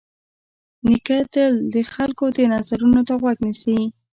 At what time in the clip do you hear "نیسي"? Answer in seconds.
3.45-3.79